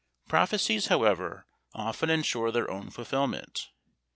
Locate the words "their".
2.51-2.71